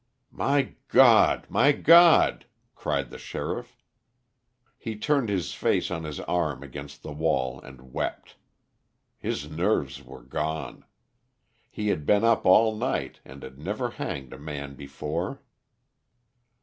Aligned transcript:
"My 0.33 0.73
God! 0.87 1.45
My 1.47 1.71
God!" 1.71 2.47
cried 2.73 3.11
the 3.11 3.19
sheriff. 3.19 3.77
He 4.79 4.95
turned 4.95 5.29
his 5.29 5.53
face 5.53 5.91
on 5.91 6.05
his 6.05 6.19
arm 6.21 6.63
against 6.63 7.03
the 7.03 7.11
wall 7.11 7.61
and 7.61 7.93
wept. 7.93 8.35
His 9.19 9.47
nerves 9.47 10.01
were 10.01 10.23
gone. 10.23 10.85
He 11.69 11.89
had 11.89 12.07
been 12.07 12.23
up 12.23 12.47
all 12.47 12.75
night 12.75 13.19
and 13.23 13.43
had 13.43 13.59
never 13.59 13.91
hanged 13.91 14.33
a 14.33 14.39
man 14.39 14.73
before. 14.73 15.43